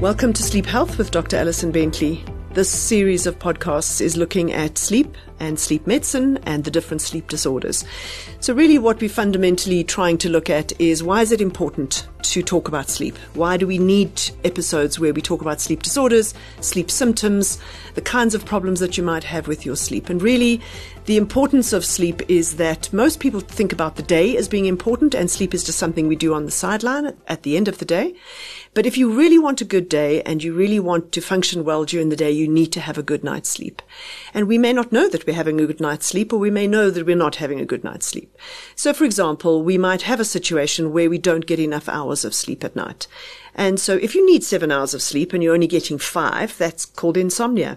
[0.00, 1.36] Welcome to Sleep Health with Dr.
[1.38, 2.24] Alison Bentley.
[2.52, 7.28] This series of podcasts is looking at sleep and sleep medicine and the different sleep
[7.28, 7.84] disorders.
[8.40, 12.42] So, really, what we're fundamentally trying to look at is why is it important to
[12.42, 13.16] talk about sleep?
[13.34, 17.58] Why do we need episodes where we talk about sleep disorders, sleep symptoms,
[17.94, 20.08] the kinds of problems that you might have with your sleep?
[20.08, 20.60] And really,
[21.06, 25.14] the importance of sleep is that most people think about the day as being important,
[25.14, 27.84] and sleep is just something we do on the sideline at the end of the
[27.84, 28.14] day.
[28.74, 31.84] But if you really want a good day and you really want to function well
[31.84, 33.80] during the day, you need to have a good night's sleep.
[34.34, 36.66] And we may not know that we're having a good night's sleep, or we may
[36.66, 38.34] know that we're not having a good night's sleep.
[38.74, 42.34] So, for example, we might have a situation where we don't get enough hours of
[42.34, 43.06] sleep at night.
[43.58, 46.84] And so if you need seven hours of sleep and you're only getting five, that's
[46.84, 47.76] called insomnia.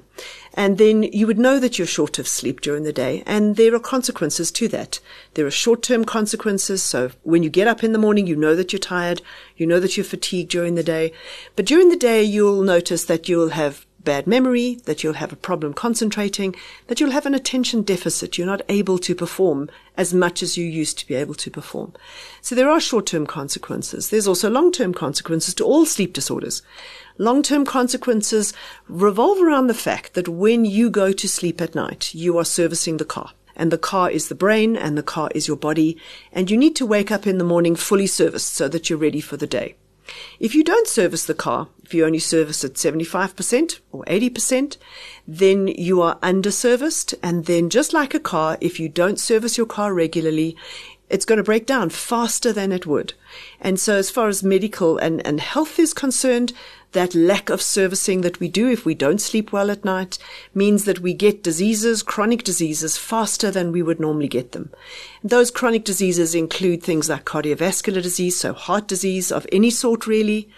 [0.54, 3.24] And then you would know that you're short of sleep during the day.
[3.26, 5.00] And there are consequences to that.
[5.34, 6.84] There are short term consequences.
[6.84, 9.24] So when you get up in the morning, you know that you're tired.
[9.58, 11.14] You know that you're fatigued during the day.
[11.56, 15.38] But during the day, you'll notice that you'll have bad memory, that you'll have a
[15.38, 16.56] problem concentrating,
[16.88, 18.38] that you'll have an attention deficit.
[18.38, 21.94] You're not able to perform as much as you used to be able to perform.
[22.42, 24.10] So there are short-term consequences.
[24.10, 26.62] There's also long-term consequences to all sleep disorders.
[27.18, 28.54] Long-term consequences
[28.88, 32.98] revolve around the fact that when you go to sleep at night, you are servicing
[32.98, 33.32] the car.
[33.56, 35.98] And the car is the brain and the car is your body.
[36.32, 39.22] And you need to wake up in the morning fully serviced so that you're ready
[39.22, 39.76] for the day.
[40.40, 44.78] If you don't service the car, if you only service at 75% or 80%,
[45.28, 47.14] then you are underserviced.
[47.22, 50.56] And then just like a car, if you don't service your car regularly,
[51.12, 53.14] it's going to break down faster than it would.
[53.60, 56.54] And so as far as medical and, and health is concerned,
[56.94, 60.18] that lack of servicing that we do if we don't sleep well at night
[60.54, 64.72] means that we get diseases, chronic diseases, faster than we would normally get them.
[65.24, 70.50] those chronic diseases include things like cardiovascular disease, so heart disease of any sort really,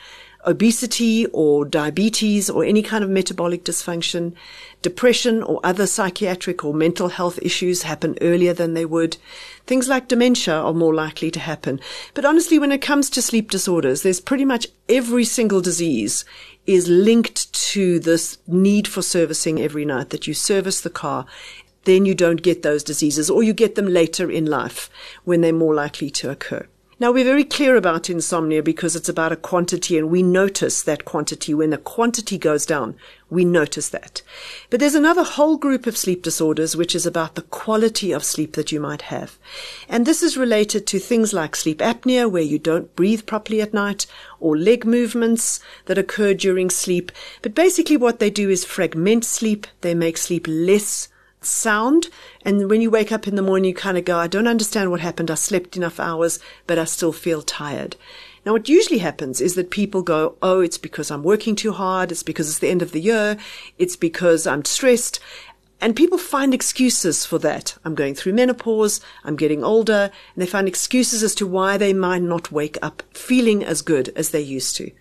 [0.45, 4.33] obesity or diabetes or any kind of metabolic dysfunction,
[4.81, 9.17] depression or other psychiatric or mental health issues happen earlier than they would.
[9.65, 11.80] Things like dementia are more likely to happen.
[12.14, 16.26] But honestly, when it comes to sleep disorders, there's pretty much every single disease
[16.65, 21.25] is linked to this need for servicing every night that you service the car
[21.86, 24.89] then you don't get those diseases or you get them later in life
[25.23, 26.65] when they're more likely to occur.
[27.03, 31.03] Now, we're very clear about insomnia because it's about a quantity, and we notice that
[31.03, 31.53] quantity.
[31.53, 32.95] When the quantity goes down,
[33.30, 34.21] we notice that.
[34.69, 38.53] But there's another whole group of sleep disorders which is about the quality of sleep
[38.53, 39.37] that you might have.
[39.89, 43.73] And this is related to things like sleep apnea, where you don't breathe properly at
[43.73, 44.05] night,
[44.39, 47.11] or leg movements that occur during sleep.
[47.42, 51.09] But basically, what they do is fragment sleep, they make sleep less
[51.45, 52.08] sound.
[52.43, 54.92] And when you wake up in the morning, you kind of go, I don't understand
[54.92, 55.31] what happened.
[55.31, 57.95] I slept enough hours, but I still feel tired.
[58.45, 62.11] Now, what usually happens is that people go, Oh, it's because I'm working too hard.
[62.11, 63.37] It's because it's the end of the year.
[63.77, 65.20] It's because I'm stressed.
[65.80, 67.77] And people find excuses for that.
[67.83, 69.02] I'm going through menopause.
[69.23, 70.11] I'm getting older.
[70.36, 74.10] And they find excuses as to why they might not wake up feeling as good
[74.15, 74.92] as they used to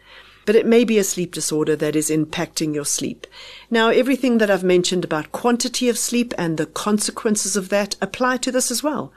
[0.44, 3.26] but it may be a sleep disorder that is impacting your sleep.
[3.70, 8.38] Now, everything that I've mentioned about quantity of sleep and the consequences of that apply
[8.38, 9.12] to this as well.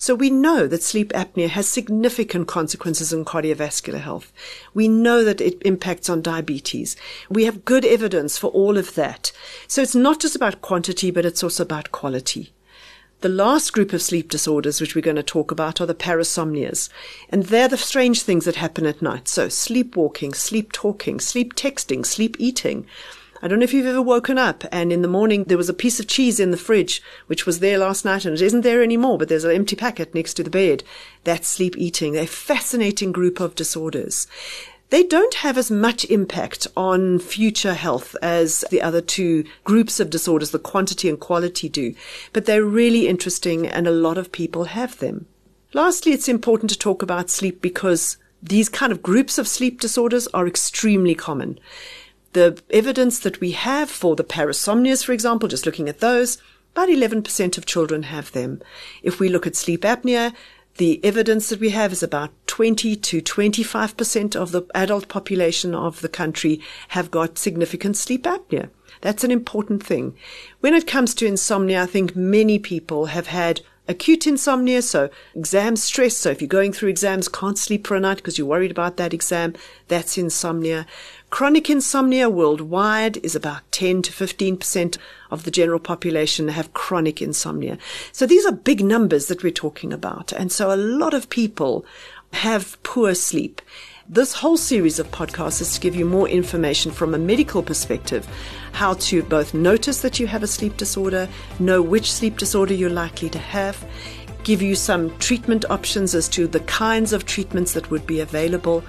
[0.00, 4.32] So we know that sleep apnea has significant consequences in cardiovascular health.
[4.72, 6.96] We know that it impacts on diabetes.
[7.28, 9.32] We have good evidence for all of that.
[9.66, 12.52] So it's not just about quantity, but it's also about quality.
[13.20, 16.88] The last group of sleep disorders, which we're going to talk about, are the parasomnias.
[17.30, 19.26] And they're the strange things that happen at night.
[19.26, 22.86] So sleepwalking, sleep talking, sleep texting, sleep eating.
[23.42, 25.74] I don't know if you've ever woken up and in the morning there was a
[25.74, 28.84] piece of cheese in the fridge, which was there last night and it isn't there
[28.84, 30.84] anymore, but there's an empty packet next to the bed.
[31.24, 32.16] That's sleep eating.
[32.16, 34.28] a fascinating group of disorders
[34.90, 40.10] they don't have as much impact on future health as the other two groups of
[40.10, 41.94] disorders, the quantity and quality do,
[42.32, 45.26] but they're really interesting and a lot of people have them.
[45.74, 50.26] Lastly, it's important to talk about sleep because these kind of groups of sleep disorders
[50.28, 51.58] are extremely common.
[52.32, 56.38] The evidence that we have for the parasomnias, for example, just looking at those,
[56.72, 58.62] about 11% of children have them.
[59.02, 60.32] If we look at sleep apnea,
[60.78, 66.00] the evidence that we have is about 20 to 25% of the adult population of
[66.00, 68.70] the country have got significant sleep apnea.
[69.00, 70.16] That's an important thing.
[70.60, 75.76] When it comes to insomnia, I think many people have had acute insomnia, so exam
[75.76, 76.16] stress.
[76.16, 78.96] So if you're going through exams, can't sleep for a night because you're worried about
[78.98, 79.54] that exam,
[79.88, 80.86] that's insomnia.
[81.30, 84.98] Chronic insomnia worldwide is about 10 to 15%
[85.30, 87.78] of the general population have chronic insomnia.
[88.12, 90.32] So these are big numbers that we're talking about.
[90.32, 91.84] And so a lot of people
[92.32, 93.60] have poor sleep.
[94.10, 98.26] This whole series of podcasts is to give you more information from a medical perspective,
[98.72, 101.28] how to both notice that you have a sleep disorder,
[101.58, 103.86] know which sleep disorder you're likely to have,
[104.44, 108.80] give you some treatment options as to the kinds of treatments that would be available.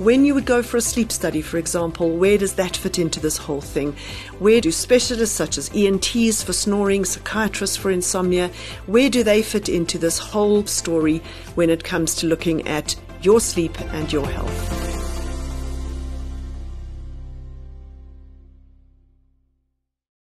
[0.00, 3.20] When you would go for a sleep study, for example, where does that fit into
[3.20, 3.92] this whole thing?
[4.40, 8.50] Where do specialists such as ENTs for snoring, psychiatrists for insomnia,
[8.86, 11.22] where do they fit into this whole story
[11.54, 14.85] when it comes to looking at your sleep and your health?